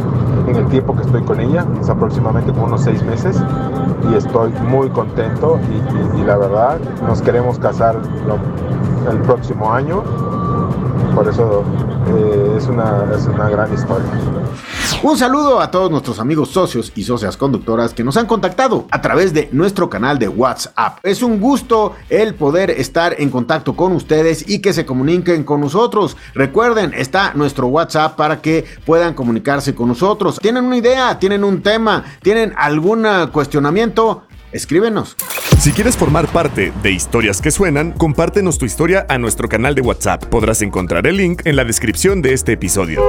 en, 0.48 0.56
el 0.56 0.66
tiempo 0.68 0.96
que 0.96 1.04
estoy 1.04 1.22
con 1.22 1.40
ella, 1.40 1.66
es 1.80 1.90
aproximadamente 1.90 2.52
como 2.54 2.66
unos 2.66 2.82
6 2.82 3.04
meses 3.04 3.40
y 4.10 4.16
estoy 4.16 4.52
muy 4.68 4.90
contento 4.90 5.60
y, 6.18 6.24
la 6.26 6.38
verdad 6.38 6.80
nos 7.08 7.22
queremos 7.22 7.60
casar 7.60 8.02
el 9.12 9.18
próximo 9.20 9.72
año 9.72 10.02
por 11.16 11.28
eso 11.30 11.64
eh, 12.08 12.56
es, 12.58 12.68
una, 12.68 13.06
es 13.16 13.26
una 13.26 13.50
gran 13.50 13.74
historia. 13.74 14.06
Un 15.04 15.18
saludo 15.18 15.60
a 15.60 15.70
todos 15.70 15.92
nuestros 15.92 16.20
amigos 16.20 16.50
socios 16.50 16.92
y 16.96 17.04
socias 17.04 17.38
conductoras 17.38 17.94
que 17.94 18.04
nos 18.04 18.18
han 18.18 18.26
contactado 18.26 18.88
a 18.90 19.02
través 19.02 19.34
de 19.34 19.50
nuestro 19.52 19.90
canal 19.90 20.18
de 20.18 20.28
WhatsApp. 20.28 20.98
Es 21.04 21.22
un 21.22 21.40
gusto 21.40 21.94
el 22.10 22.34
poder 22.34 22.72
estar 22.72 23.16
en 23.20 23.30
contacto 23.30 23.76
con 23.76 23.92
ustedes 23.92 24.50
y 24.50 24.60
que 24.60 24.74
se 24.74 24.86
comuniquen 24.86 25.44
con 25.44 25.62
nosotros. 25.62 26.18
Recuerden, 26.34 26.94
está 26.96 27.34
nuestro 27.36 27.68
WhatsApp 27.68 28.16
para 28.16 28.42
que 28.42 28.66
puedan 28.86 29.14
comunicarse 29.14 29.76
con 29.76 29.90
nosotros. 29.90 30.40
¿Tienen 30.42 30.66
una 30.66 30.78
idea? 30.78 31.20
¿Tienen 31.20 31.44
un 31.44 31.62
tema? 31.62 32.04
¿Tienen 32.22 32.54
algún 32.58 33.06
cuestionamiento? 33.32 34.24
Escríbenos. 34.52 35.16
Si 35.60 35.72
quieres 35.72 35.98
formar 35.98 36.28
parte 36.28 36.74
de 36.82 36.92
Historias 36.92 37.42
que 37.42 37.52
Suenan, 37.52 37.92
compártenos 37.92 38.58
tu 38.58 38.66
historia 38.66 39.06
a 39.10 39.18
nuestro 39.18 39.50
canal 39.50 39.76
de 39.76 39.82
WhatsApp. 39.82 40.26
Podrás 40.26 40.62
encontrar 40.62 41.06
el 41.08 41.18
link 41.18 41.42
en 41.46 41.56
la 41.56 41.64
descripción 41.64 42.22
de 42.22 42.34
este 42.34 42.54
episodio. 42.54 43.02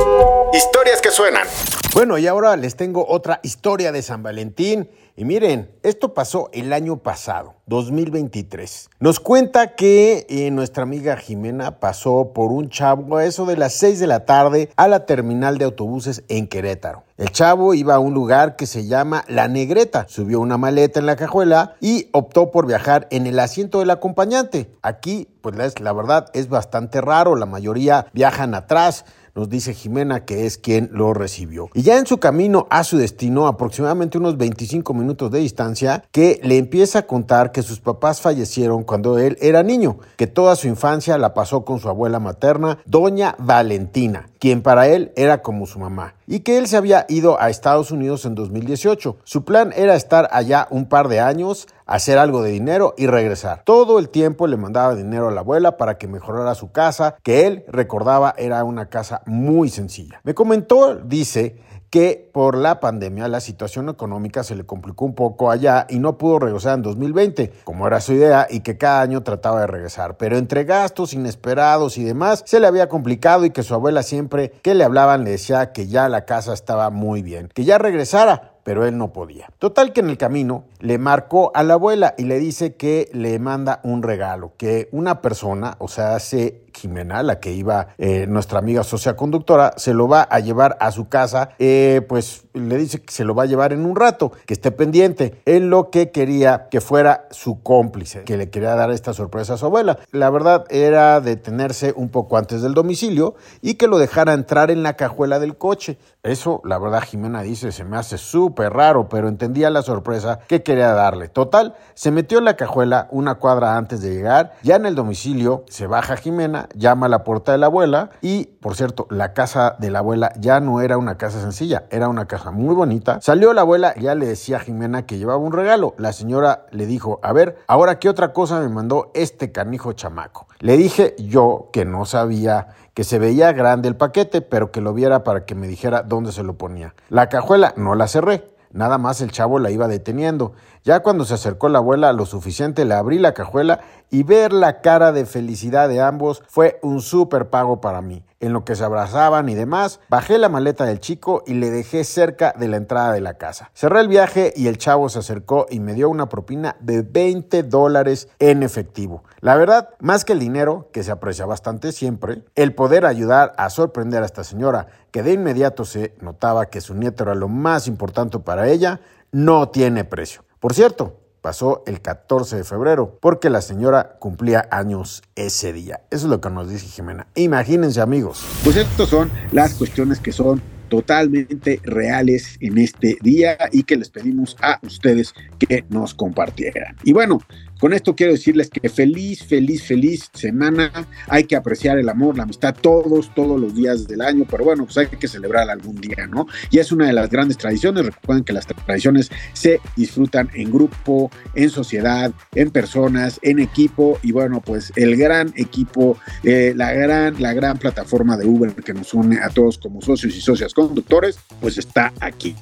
Historias 0.52 1.02
que 1.02 1.10
suenan. 1.10 1.46
Bueno, 1.92 2.18
y 2.18 2.26
ahora 2.26 2.56
les 2.56 2.76
tengo 2.76 3.06
otra 3.08 3.40
historia 3.42 3.90
de 3.90 4.02
San 4.02 4.22
Valentín. 4.22 4.88
Y 5.16 5.24
miren, 5.24 5.70
esto 5.82 6.12
pasó 6.12 6.50
el 6.52 6.72
año 6.74 6.98
pasado, 6.98 7.54
2023. 7.66 8.90
Nos 9.00 9.18
cuenta 9.18 9.74
que 9.74 10.26
eh, 10.28 10.50
nuestra 10.50 10.82
amiga 10.82 11.16
Jimena 11.16 11.80
pasó 11.80 12.32
por 12.34 12.52
un 12.52 12.68
chavo 12.68 13.16
a 13.16 13.24
eso 13.24 13.46
de 13.46 13.56
las 13.56 13.72
6 13.74 13.98
de 13.98 14.06
la 14.06 14.26
tarde 14.26 14.70
a 14.76 14.88
la 14.88 15.06
terminal 15.06 15.56
de 15.56 15.64
autobuses 15.64 16.22
en 16.28 16.48
Querétaro. 16.48 17.04
El 17.16 17.30
chavo 17.30 17.72
iba 17.72 17.94
a 17.94 17.98
un 17.98 18.12
lugar 18.12 18.56
que 18.56 18.66
se 18.66 18.86
llama 18.86 19.24
La 19.26 19.48
Negreta, 19.48 20.04
subió 20.06 20.38
una 20.38 20.58
maleta 20.58 21.00
en 21.00 21.06
la 21.06 21.16
cajuela 21.16 21.76
y 21.80 22.10
optó 22.12 22.50
por 22.50 22.66
viajar 22.66 23.08
en 23.10 23.26
el 23.26 23.38
asiento 23.38 23.78
del 23.78 23.88
acompañante. 23.88 24.70
Aquí, 24.82 25.30
pues 25.40 25.80
la 25.80 25.92
verdad, 25.94 26.26
es 26.34 26.50
bastante 26.50 27.00
raro, 27.00 27.36
la 27.36 27.46
mayoría 27.46 28.06
viajan 28.12 28.54
atrás 28.54 29.06
nos 29.36 29.48
dice 29.50 29.74
Jimena 29.74 30.24
que 30.24 30.46
es 30.46 30.58
quien 30.58 30.88
lo 30.92 31.14
recibió. 31.14 31.68
Y 31.74 31.82
ya 31.82 31.98
en 31.98 32.06
su 32.06 32.18
camino 32.18 32.66
a 32.70 32.82
su 32.82 32.96
destino, 32.96 33.46
aproximadamente 33.46 34.18
unos 34.18 34.36
25 34.38 34.94
minutos 34.94 35.30
de 35.30 35.40
distancia, 35.40 36.02
que 36.10 36.40
le 36.42 36.56
empieza 36.56 37.00
a 37.00 37.06
contar 37.06 37.52
que 37.52 37.62
sus 37.62 37.80
papás 37.80 38.20
fallecieron 38.20 38.82
cuando 38.82 39.18
él 39.18 39.36
era 39.40 39.62
niño, 39.62 39.98
que 40.16 40.26
toda 40.26 40.56
su 40.56 40.66
infancia 40.68 41.18
la 41.18 41.34
pasó 41.34 41.64
con 41.64 41.78
su 41.78 41.88
abuela 41.88 42.18
materna, 42.18 42.78
doña 42.86 43.36
Valentina, 43.38 44.28
quien 44.38 44.62
para 44.62 44.88
él 44.88 45.12
era 45.16 45.42
como 45.42 45.66
su 45.66 45.78
mamá, 45.78 46.14
y 46.26 46.40
que 46.40 46.58
él 46.58 46.66
se 46.66 46.76
había 46.76 47.06
ido 47.08 47.40
a 47.40 47.50
Estados 47.50 47.90
Unidos 47.90 48.24
en 48.24 48.34
2018. 48.34 49.16
Su 49.24 49.44
plan 49.44 49.72
era 49.76 49.94
estar 49.94 50.28
allá 50.32 50.66
un 50.70 50.88
par 50.88 51.08
de 51.08 51.20
años, 51.20 51.68
hacer 51.86 52.18
algo 52.18 52.42
de 52.42 52.50
dinero 52.50 52.94
y 52.96 53.06
regresar. 53.06 53.62
Todo 53.64 53.98
el 53.98 54.08
tiempo 54.08 54.46
le 54.46 54.56
mandaba 54.56 54.94
dinero 54.94 55.28
a 55.28 55.32
la 55.32 55.40
abuela 55.40 55.76
para 55.76 55.98
que 55.98 56.08
mejorara 56.08 56.54
su 56.54 56.72
casa, 56.72 57.16
que 57.22 57.46
él 57.46 57.64
recordaba 57.68 58.34
era 58.36 58.62
una 58.64 58.86
casa 58.86 59.22
muy 59.26 59.68
sencilla. 59.68 60.20
Me 60.24 60.34
comentó, 60.34 60.96
dice, 60.96 61.56
que 61.96 62.28
por 62.30 62.58
la 62.58 62.78
pandemia 62.78 63.26
la 63.26 63.40
situación 63.40 63.88
económica 63.88 64.44
se 64.44 64.54
le 64.54 64.66
complicó 64.66 65.06
un 65.06 65.14
poco 65.14 65.50
allá 65.50 65.86
y 65.88 65.98
no 65.98 66.18
pudo 66.18 66.40
regresar 66.40 66.74
en 66.74 66.82
2020, 66.82 67.54
como 67.64 67.86
era 67.86 68.02
su 68.02 68.12
idea, 68.12 68.46
y 68.50 68.60
que 68.60 68.76
cada 68.76 69.00
año 69.00 69.22
trataba 69.22 69.62
de 69.62 69.66
regresar. 69.66 70.18
Pero 70.18 70.36
entre 70.36 70.64
gastos 70.64 71.14
inesperados 71.14 71.96
y 71.96 72.04
demás, 72.04 72.42
se 72.44 72.60
le 72.60 72.66
había 72.66 72.90
complicado 72.90 73.46
y 73.46 73.50
que 73.50 73.62
su 73.62 73.72
abuela 73.72 74.02
siempre 74.02 74.52
que 74.60 74.74
le 74.74 74.84
hablaban 74.84 75.24
le 75.24 75.30
decía 75.30 75.72
que 75.72 75.86
ya 75.86 76.10
la 76.10 76.26
casa 76.26 76.52
estaba 76.52 76.90
muy 76.90 77.22
bien, 77.22 77.48
que 77.54 77.64
ya 77.64 77.78
regresara, 77.78 78.56
pero 78.62 78.84
él 78.84 78.98
no 78.98 79.12
podía. 79.12 79.48
Total 79.58 79.94
que 79.94 80.00
en 80.00 80.10
el 80.10 80.18
camino 80.18 80.64
le 80.80 80.98
marcó 80.98 81.52
a 81.54 81.62
la 81.62 81.74
abuela 81.74 82.14
y 82.18 82.24
le 82.24 82.38
dice 82.40 82.74
que 82.74 83.08
le 83.14 83.38
manda 83.38 83.80
un 83.84 84.02
regalo, 84.02 84.52
que 84.58 84.90
una 84.92 85.22
persona, 85.22 85.76
o 85.78 85.88
sea, 85.88 86.18
se 86.18 86.65
Jimena, 86.76 87.22
la 87.22 87.40
que 87.40 87.52
iba 87.52 87.88
eh, 87.98 88.26
nuestra 88.28 88.58
amiga 88.58 88.84
socia 88.84 89.16
conductora, 89.16 89.74
se 89.76 89.94
lo 89.94 90.08
va 90.08 90.22
a 90.22 90.40
llevar 90.40 90.76
a 90.80 90.92
su 90.92 91.08
casa, 91.08 91.50
eh, 91.58 92.02
pues 92.08 92.44
le 92.52 92.76
dice 92.76 93.02
que 93.02 93.12
se 93.12 93.24
lo 93.24 93.34
va 93.34 93.44
a 93.44 93.46
llevar 93.46 93.72
en 93.72 93.84
un 93.84 93.96
rato, 93.96 94.32
que 94.46 94.54
esté 94.54 94.70
pendiente. 94.70 95.40
en 95.44 95.70
lo 95.70 95.90
que 95.90 96.10
quería 96.10 96.68
que 96.70 96.80
fuera 96.80 97.26
su 97.30 97.62
cómplice, 97.62 98.24
que 98.24 98.36
le 98.36 98.50
quería 98.50 98.74
dar 98.74 98.90
esta 98.90 99.12
sorpresa 99.12 99.54
a 99.54 99.56
su 99.56 99.66
abuela. 99.66 99.98
La 100.10 100.30
verdad 100.30 100.64
era 100.70 101.20
detenerse 101.20 101.92
un 101.96 102.08
poco 102.08 102.36
antes 102.36 102.62
del 102.62 102.74
domicilio 102.74 103.34
y 103.62 103.74
que 103.74 103.86
lo 103.86 103.98
dejara 103.98 104.32
entrar 104.32 104.70
en 104.70 104.82
la 104.82 104.94
cajuela 104.94 105.38
del 105.38 105.56
coche. 105.56 105.98
Eso, 106.22 106.60
la 106.64 106.78
verdad, 106.78 107.02
Jimena 107.02 107.42
dice, 107.42 107.72
se 107.72 107.84
me 107.84 107.96
hace 107.96 108.18
súper 108.18 108.72
raro, 108.72 109.08
pero 109.08 109.28
entendía 109.28 109.70
la 109.70 109.82
sorpresa 109.82 110.40
que 110.48 110.62
quería 110.62 110.92
darle. 110.92 111.28
Total, 111.28 111.76
se 111.94 112.10
metió 112.10 112.38
en 112.38 112.44
la 112.44 112.56
cajuela 112.56 113.08
una 113.10 113.36
cuadra 113.36 113.76
antes 113.76 114.00
de 114.00 114.12
llegar. 114.12 114.54
Ya 114.62 114.76
en 114.76 114.86
el 114.86 114.94
domicilio 114.94 115.64
se 115.68 115.86
baja 115.86 116.16
Jimena, 116.16 116.65
llama 116.74 117.06
a 117.06 117.08
la 117.08 117.24
puerta 117.24 117.52
de 117.52 117.58
la 117.58 117.66
abuela 117.66 118.10
y, 118.20 118.46
por 118.60 118.76
cierto, 118.76 119.06
la 119.10 119.32
casa 119.32 119.76
de 119.78 119.90
la 119.90 120.00
abuela 120.00 120.32
ya 120.38 120.60
no 120.60 120.80
era 120.80 120.98
una 120.98 121.16
casa 121.16 121.40
sencilla, 121.40 121.84
era 121.90 122.08
una 122.08 122.26
casa 122.26 122.50
muy 122.50 122.74
bonita. 122.74 123.20
Salió 123.20 123.52
la 123.52 123.62
abuela, 123.62 123.94
ya 123.96 124.14
le 124.14 124.26
decía 124.26 124.56
a 124.56 124.60
Jimena 124.60 125.06
que 125.06 125.18
llevaba 125.18 125.38
un 125.38 125.52
regalo. 125.52 125.94
La 125.98 126.12
señora 126.12 126.66
le 126.70 126.86
dijo, 126.86 127.20
a 127.22 127.32
ver, 127.32 127.58
ahora 127.66 127.98
qué 127.98 128.08
otra 128.08 128.32
cosa 128.32 128.60
me 128.60 128.68
mandó 128.68 129.10
este 129.14 129.52
canijo 129.52 129.92
chamaco. 129.92 130.46
Le 130.60 130.76
dije 130.76 131.14
yo 131.18 131.70
que 131.72 131.84
no 131.84 132.04
sabía 132.06 132.68
que 132.94 133.04
se 133.04 133.18
veía 133.18 133.52
grande 133.52 133.88
el 133.88 133.96
paquete, 133.96 134.40
pero 134.40 134.70
que 134.70 134.80
lo 134.80 134.94
viera 134.94 135.22
para 135.22 135.44
que 135.44 135.54
me 135.54 135.68
dijera 135.68 136.02
dónde 136.02 136.32
se 136.32 136.42
lo 136.42 136.56
ponía. 136.56 136.94
La 137.10 137.28
cajuela 137.28 137.74
no 137.76 137.94
la 137.94 138.08
cerré, 138.08 138.48
nada 138.72 138.96
más 138.96 139.20
el 139.20 139.32
chavo 139.32 139.58
la 139.58 139.70
iba 139.70 139.86
deteniendo. 139.86 140.54
Ya 140.82 141.00
cuando 141.00 141.26
se 141.26 141.34
acercó 141.34 141.68
la 141.68 141.78
abuela 141.78 142.12
lo 142.14 142.24
suficiente, 142.24 142.86
le 142.86 142.94
abrí 142.94 143.18
la 143.18 143.34
cajuela 143.34 143.80
y 144.10 144.22
ver 144.22 144.52
la 144.52 144.80
cara 144.80 145.12
de 145.12 145.26
felicidad 145.26 145.88
de 145.88 146.00
ambos 146.00 146.42
fue 146.48 146.78
un 146.82 147.00
súper 147.00 147.50
pago 147.50 147.80
para 147.80 148.02
mí. 148.02 148.24
En 148.38 148.52
lo 148.52 148.64
que 148.64 148.76
se 148.76 148.84
abrazaban 148.84 149.48
y 149.48 149.54
demás, 149.54 150.00
bajé 150.10 150.36
la 150.36 150.50
maleta 150.50 150.84
del 150.84 151.00
chico 151.00 151.42
y 151.46 151.54
le 151.54 151.70
dejé 151.70 152.04
cerca 152.04 152.54
de 152.58 152.68
la 152.68 152.76
entrada 152.76 153.12
de 153.12 153.22
la 153.22 153.38
casa. 153.38 153.70
Cerré 153.74 154.00
el 154.00 154.08
viaje 154.08 154.52
y 154.54 154.66
el 154.66 154.76
chavo 154.76 155.08
se 155.08 155.20
acercó 155.20 155.66
y 155.70 155.80
me 155.80 155.94
dio 155.94 156.10
una 156.10 156.28
propina 156.28 156.76
de 156.80 157.00
20 157.00 157.62
dólares 157.62 158.28
en 158.38 158.62
efectivo. 158.62 159.24
La 159.40 159.56
verdad, 159.56 159.88
más 160.00 160.26
que 160.26 160.34
el 160.34 160.38
dinero, 160.38 160.90
que 160.92 161.02
se 161.02 161.12
aprecia 161.12 161.46
bastante 161.46 161.92
siempre, 161.92 162.44
el 162.54 162.74
poder 162.74 163.06
ayudar 163.06 163.54
a 163.56 163.70
sorprender 163.70 164.22
a 164.22 164.26
esta 164.26 164.44
señora, 164.44 164.88
que 165.10 165.22
de 165.22 165.32
inmediato 165.32 165.86
se 165.86 166.14
notaba 166.20 166.66
que 166.66 166.82
su 166.82 166.94
nieto 166.94 167.24
era 167.24 167.34
lo 167.34 167.48
más 167.48 167.88
importante 167.88 168.38
para 168.38 168.68
ella, 168.68 169.00
no 169.32 169.70
tiene 169.70 170.04
precio. 170.04 170.44
Por 170.60 170.74
cierto, 170.74 171.20
pasó 171.46 171.84
el 171.86 172.00
14 172.00 172.56
de 172.56 172.64
febrero, 172.64 173.20
porque 173.20 173.50
la 173.50 173.60
señora 173.60 174.16
cumplía 174.18 174.66
años 174.72 175.22
ese 175.36 175.72
día. 175.72 176.00
Eso 176.10 176.26
es 176.26 176.30
lo 176.30 176.40
que 176.40 176.50
nos 176.50 176.68
dice 176.68 176.88
Jimena. 176.88 177.28
Imagínense 177.36 178.00
amigos. 178.00 178.44
Pues 178.64 178.74
estas 178.74 179.08
son 179.08 179.30
las 179.52 179.74
cuestiones 179.74 180.18
que 180.18 180.32
son 180.32 180.60
totalmente 180.88 181.78
reales 181.84 182.56
en 182.60 182.78
este 182.78 183.16
día 183.20 183.56
y 183.70 183.84
que 183.84 183.94
les 183.94 184.10
pedimos 184.10 184.56
a 184.60 184.80
ustedes 184.82 185.34
que 185.60 185.84
nos 185.88 186.14
compartieran. 186.14 186.96
Y 187.04 187.12
bueno, 187.12 187.40
con 187.78 187.92
esto 187.92 188.16
quiero 188.16 188.32
decirles 188.32 188.70
que 188.70 188.88
feliz, 188.88 189.44
feliz, 189.44 189.82
feliz 189.82 190.30
semana. 190.32 190.90
Hay 191.28 191.44
que 191.44 191.56
apreciar 191.56 191.98
el 191.98 192.08
amor, 192.08 192.36
la 192.36 192.44
amistad 192.44 192.74
todos, 192.80 193.34
todos 193.34 193.60
los 193.60 193.74
días 193.74 194.06
del 194.06 194.22
año, 194.22 194.46
pero 194.50 194.64
bueno, 194.64 194.84
pues 194.84 194.96
hay 194.96 195.08
que 195.08 195.28
celebrar 195.28 195.68
algún 195.68 195.96
día, 196.00 196.26
¿no? 196.26 196.46
Y 196.70 196.78
es 196.78 196.90
una 196.90 197.06
de 197.06 197.12
las 197.12 197.28
grandes 197.28 197.58
tradiciones. 197.58 198.06
Recuerden 198.06 198.44
que 198.44 198.54
las 198.54 198.66
tradiciones 198.66 199.30
se 199.52 199.80
disfrutan 199.94 200.50
en 200.54 200.72
grupo, 200.72 201.30
en 201.54 201.68
sociedad, 201.68 202.32
en 202.54 202.70
personas, 202.70 203.38
en 203.42 203.58
equipo 203.58 204.18
y 204.22 204.32
bueno, 204.32 204.62
pues 204.62 204.92
el 204.96 205.16
gran 205.16 205.52
equipo, 205.56 206.18
eh, 206.44 206.72
la 206.74 206.92
gran, 206.92 207.40
la 207.42 207.52
gran 207.52 207.78
plataforma 207.78 208.38
de 208.38 208.46
Uber 208.46 208.72
que 208.74 208.94
nos 208.94 209.12
une 209.12 209.38
a 209.38 209.50
todos 209.50 209.76
como 209.76 210.00
socios 210.00 210.34
y 210.34 210.40
socias 210.40 210.72
conductores, 210.72 211.38
pues 211.60 211.76
está 211.76 212.12
aquí. 212.20 212.56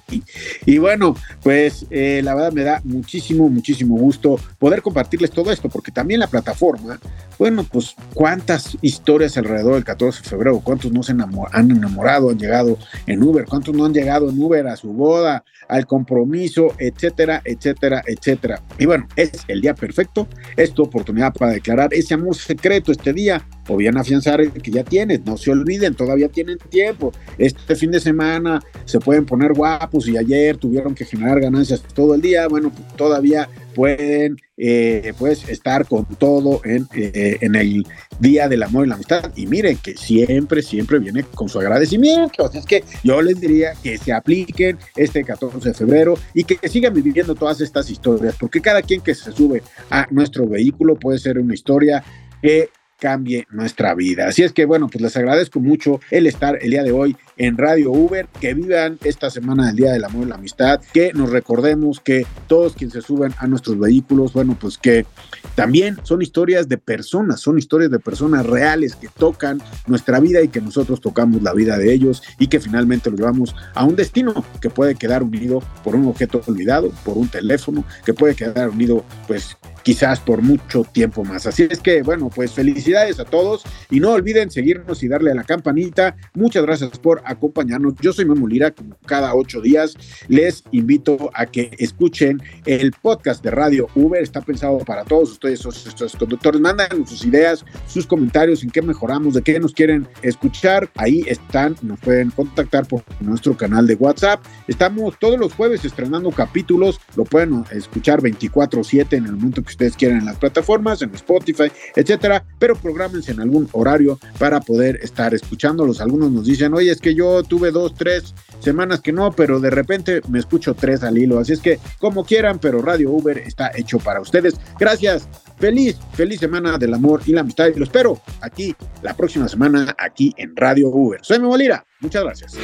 Y 0.66 0.78
bueno, 0.78 1.16
pues 1.42 1.86
eh, 1.90 2.20
la 2.24 2.34
verdad 2.34 2.52
me 2.52 2.64
da 2.64 2.80
muchísimo, 2.84 3.48
muchísimo 3.48 3.96
gusto 3.96 4.40
poder 4.58 4.82
compartir 4.82 5.03
compartirles 5.04 5.30
todo 5.30 5.52
esto, 5.52 5.68
porque 5.68 5.92
también 5.92 6.20
la 6.20 6.26
plataforma, 6.26 6.98
bueno, 7.38 7.64
pues 7.70 7.94
cuántas 8.14 8.76
historias 8.80 9.36
alrededor 9.36 9.74
del 9.74 9.84
14 9.84 10.22
de 10.22 10.28
febrero, 10.28 10.60
cuántos 10.64 10.92
no 10.92 11.02
se 11.02 11.12
han 11.12 11.70
enamorado, 11.70 12.30
han 12.30 12.38
llegado 12.38 12.78
en 13.06 13.22
Uber, 13.22 13.44
cuántos 13.44 13.74
no 13.74 13.84
han 13.84 13.92
llegado 13.92 14.30
en 14.30 14.40
Uber 14.40 14.66
a 14.66 14.76
su 14.76 14.92
boda, 14.92 15.44
al 15.68 15.86
compromiso, 15.86 16.74
etcétera, 16.78 17.42
etcétera, 17.44 18.02
etcétera. 18.06 18.62
Y 18.78 18.86
bueno, 18.86 19.06
es 19.16 19.32
el 19.48 19.60
día 19.60 19.74
perfecto, 19.74 20.26
es 20.56 20.72
tu 20.72 20.84
oportunidad 20.84 21.34
para 21.34 21.52
declarar 21.52 21.92
ese 21.92 22.14
amor 22.14 22.34
secreto 22.34 22.90
este 22.90 23.12
día 23.12 23.46
o 23.68 23.76
bien 23.76 23.96
afianzar 23.96 24.40
el 24.40 24.52
que 24.52 24.70
ya 24.70 24.84
tienes. 24.84 25.24
No 25.24 25.36
se 25.36 25.50
olviden, 25.50 25.94
todavía 25.94 26.28
tienen 26.28 26.58
tiempo. 26.58 27.12
Este 27.38 27.76
fin 27.76 27.90
de 27.90 28.00
semana 28.00 28.60
se 28.84 29.00
pueden 29.00 29.26
poner 29.26 29.52
guapos 29.52 30.08
y 30.08 30.16
ayer 30.16 30.56
tuvieron 30.56 30.94
que 30.94 31.04
generar 31.04 31.40
ganancias 31.40 31.82
todo 31.94 32.14
el 32.14 32.20
día. 32.20 32.48
Bueno, 32.48 32.70
pues 32.70 32.96
todavía 32.96 33.48
pueden 33.74 34.36
eh, 34.56 35.12
pues 35.18 35.48
estar 35.48 35.86
con 35.86 36.04
todo 36.04 36.60
en, 36.64 36.86
eh, 36.94 37.38
en, 37.40 37.56
el 37.56 37.86
Día 38.20 38.48
del 38.48 38.62
Amor 38.62 38.86
y 38.86 38.88
la 38.88 38.94
Amistad. 38.94 39.32
Y 39.36 39.46
miren 39.46 39.76
que 39.78 39.96
siempre, 39.96 40.62
siempre 40.62 40.98
viene 40.98 41.24
con 41.24 41.48
su 41.48 41.58
agradecimiento. 41.58 42.46
Así 42.46 42.58
es 42.58 42.66
que 42.66 42.84
yo 43.02 43.20
les 43.20 43.40
diría 43.40 43.74
que 43.82 43.98
se 43.98 44.12
apliquen 44.12 44.78
este 44.96 45.24
14 45.24 45.68
de 45.68 45.74
febrero 45.74 46.14
y 46.32 46.44
que 46.44 46.68
sigan 46.68 46.94
viviendo 46.94 47.34
todas 47.34 47.60
estas 47.60 47.90
historias, 47.90 48.36
porque 48.38 48.60
cada 48.60 48.82
quien 48.82 49.00
que 49.00 49.14
se 49.14 49.32
sube 49.32 49.62
a 49.90 50.06
nuestro 50.10 50.46
vehículo 50.46 50.96
puede 50.96 51.18
ser 51.18 51.38
una 51.38 51.54
historia 51.54 52.04
que 52.40 52.68
cambie 53.04 53.46
nuestra 53.50 53.94
vida. 53.94 54.28
Así 54.28 54.42
es 54.42 54.54
que 54.54 54.64
bueno, 54.64 54.88
pues 54.88 55.02
les 55.02 55.14
agradezco 55.14 55.60
mucho 55.60 56.00
el 56.10 56.26
estar 56.26 56.58
el 56.62 56.70
día 56.70 56.82
de 56.82 56.90
hoy 56.90 57.14
en 57.36 57.58
Radio 57.58 57.90
Uber, 57.92 58.26
que 58.40 58.54
vivan 58.54 58.98
esta 59.04 59.30
semana 59.30 59.66
del 59.66 59.76
Día 59.76 59.92
del 59.92 60.04
Amor 60.04 60.26
y 60.26 60.28
la 60.28 60.34
Amistad, 60.36 60.80
que 60.92 61.12
nos 61.12 61.30
recordemos 61.30 62.00
que 62.00 62.26
todos 62.46 62.74
quienes 62.74 62.94
se 62.94 63.02
suben 63.02 63.34
a 63.38 63.46
nuestros 63.46 63.78
vehículos, 63.78 64.32
bueno, 64.32 64.56
pues 64.60 64.78
que 64.78 65.06
también 65.54 65.98
son 66.02 66.22
historias 66.22 66.68
de 66.68 66.78
personas, 66.78 67.40
son 67.40 67.58
historias 67.58 67.90
de 67.90 67.98
personas 67.98 68.46
reales 68.46 68.96
que 68.96 69.08
tocan 69.08 69.62
nuestra 69.86 70.20
vida 70.20 70.42
y 70.42 70.48
que 70.48 70.60
nosotros 70.60 71.00
tocamos 71.00 71.42
la 71.42 71.52
vida 71.52 71.78
de 71.78 71.92
ellos 71.92 72.22
y 72.38 72.48
que 72.48 72.60
finalmente 72.60 73.10
lo 73.10 73.16
llevamos 73.16 73.54
a 73.74 73.84
un 73.84 73.96
destino 73.96 74.44
que 74.60 74.70
puede 74.70 74.94
quedar 74.94 75.22
unido 75.22 75.62
por 75.82 75.94
un 75.94 76.06
objeto 76.06 76.40
olvidado, 76.46 76.90
por 77.04 77.16
un 77.16 77.28
teléfono, 77.28 77.84
que 78.04 78.14
puede 78.14 78.34
quedar 78.34 78.70
unido 78.70 79.04
pues 79.26 79.56
quizás 79.84 80.18
por 80.18 80.42
mucho 80.42 80.84
tiempo 80.84 81.24
más. 81.24 81.46
Así 81.46 81.68
es 81.70 81.78
que, 81.78 82.02
bueno, 82.02 82.30
pues 82.34 82.52
felicidades 82.52 83.20
a 83.20 83.24
todos 83.24 83.62
y 83.90 84.00
no 84.00 84.12
olviden 84.12 84.50
seguirnos 84.50 85.02
y 85.02 85.08
darle 85.08 85.30
a 85.30 85.34
la 85.34 85.44
campanita. 85.44 86.16
Muchas 86.34 86.64
gracias 86.64 86.98
por 86.98 87.22
acompañarnos. 87.24 87.94
Yo 88.00 88.12
soy 88.12 88.24
Memo 88.24 88.46
Lira, 88.46 88.70
como 88.72 88.96
cada 89.06 89.34
ocho 89.34 89.60
días 89.60 89.94
les 90.28 90.64
invito 90.72 91.30
a 91.34 91.46
que 91.46 91.70
escuchen 91.78 92.42
el 92.66 92.92
podcast 92.92 93.42
de 93.42 93.50
Radio 93.50 93.88
Uber. 93.94 94.22
Está 94.22 94.40
pensado 94.40 94.78
para 94.78 95.04
todos 95.04 95.32
ustedes, 95.32 95.64
estos 95.64 96.16
conductores. 96.16 96.60
Mandan 96.60 97.06
sus 97.06 97.24
ideas, 97.24 97.64
sus 97.86 98.06
comentarios, 98.06 98.62
en 98.62 98.70
qué 98.70 98.82
mejoramos, 98.82 99.34
de 99.34 99.42
qué 99.42 99.58
nos 99.60 99.72
quieren 99.72 100.08
escuchar. 100.22 100.90
Ahí 100.96 101.24
están, 101.26 101.76
nos 101.82 101.98
pueden 102.00 102.30
contactar 102.30 102.86
por 102.86 103.02
nuestro 103.20 103.56
canal 103.56 103.86
de 103.86 103.94
WhatsApp. 103.94 104.44
Estamos 104.68 105.18
todos 105.18 105.38
los 105.38 105.52
jueves 105.54 105.84
estrenando 105.84 106.30
capítulos. 106.30 107.00
Lo 107.16 107.24
pueden 107.24 107.64
escuchar 107.70 108.20
24-7 108.20 109.12
en 109.12 109.26
el 109.26 109.32
momento 109.32 109.62
que 109.62 109.70
ustedes 109.70 109.96
quieran 109.96 110.18
en 110.18 110.26
las 110.26 110.36
plataformas, 110.36 111.02
en 111.02 111.14
Spotify, 111.14 111.70
etcétera. 111.94 112.44
Pero 112.58 112.76
programense 112.76 113.32
en 113.32 113.40
algún 113.40 113.68
horario 113.72 114.18
para 114.38 114.60
poder 114.60 114.98
estar 115.02 115.34
escuchándolos. 115.34 116.00
Algunos 116.00 116.30
nos 116.30 116.46
dicen, 116.46 116.74
oye, 116.74 116.90
es 116.90 117.00
que 117.00 117.13
yo 117.14 117.42
tuve 117.42 117.70
dos, 117.70 117.94
tres 117.94 118.34
semanas 118.60 119.00
que 119.00 119.12
no, 119.12 119.32
pero 119.32 119.60
de 119.60 119.70
repente 119.70 120.20
me 120.28 120.38
escucho 120.38 120.74
tres 120.74 121.02
al 121.02 121.18
hilo. 121.18 121.38
Así 121.38 121.52
es 121.52 121.60
que, 121.60 121.78
como 121.98 122.24
quieran, 122.24 122.58
pero 122.58 122.82
Radio 122.82 123.10
Uber 123.10 123.38
está 123.38 123.70
hecho 123.74 123.98
para 123.98 124.20
ustedes. 124.20 124.54
Gracias. 124.78 125.28
Feliz, 125.58 125.96
feliz 126.12 126.40
semana 126.40 126.76
del 126.78 126.94
amor 126.94 127.22
y 127.26 127.32
la 127.32 127.40
amistad. 127.42 127.68
Y 127.74 127.78
lo 127.78 127.84
espero 127.84 128.20
aquí 128.40 128.74
la 129.02 129.14
próxima 129.14 129.48
semana, 129.48 129.94
aquí 129.98 130.34
en 130.36 130.54
Radio 130.56 130.88
Uber. 130.88 131.20
Soy 131.22 131.38
Memo 131.38 131.56
Lira. 131.56 131.84
Muchas 132.00 132.22
gracias. 132.22 132.58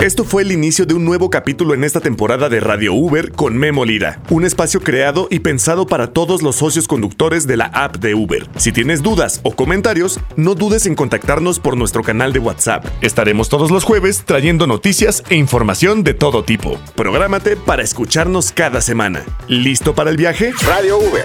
Esto 0.00 0.24
fue 0.24 0.42
el 0.42 0.52
inicio 0.52 0.84
de 0.84 0.92
un 0.92 1.06
nuevo 1.06 1.30
capítulo 1.30 1.72
en 1.72 1.82
esta 1.82 2.00
temporada 2.00 2.50
de 2.50 2.60
Radio 2.60 2.92
Uber 2.92 3.32
con 3.32 3.56
Memo 3.56 3.86
Lira, 3.86 4.20
un 4.28 4.44
espacio 4.44 4.80
creado 4.80 5.26
y 5.30 5.38
pensado 5.38 5.86
para 5.86 6.12
todos 6.12 6.42
los 6.42 6.56
socios 6.56 6.86
conductores 6.86 7.46
de 7.46 7.56
la 7.56 7.66
app 7.66 7.96
de 7.96 8.14
Uber. 8.14 8.46
Si 8.56 8.72
tienes 8.72 9.02
dudas 9.02 9.40
o 9.42 9.56
comentarios, 9.56 10.20
no 10.36 10.54
dudes 10.54 10.84
en 10.84 10.96
contactarnos 10.96 11.60
por 11.60 11.78
nuestro 11.78 12.02
canal 12.02 12.34
de 12.34 12.40
WhatsApp. 12.40 12.84
Estaremos 13.00 13.48
todos 13.48 13.70
los 13.70 13.84
jueves 13.84 14.24
trayendo 14.26 14.66
noticias 14.66 15.24
e 15.30 15.36
información 15.36 16.04
de 16.04 16.12
todo 16.12 16.44
tipo. 16.44 16.78
Prográmate 16.94 17.56
para 17.56 17.82
escucharnos 17.82 18.52
cada 18.52 18.82
semana. 18.82 19.24
¿Listo 19.48 19.94
para 19.94 20.10
el 20.10 20.18
viaje? 20.18 20.52
Radio 20.66 20.98
Uber 20.98 21.24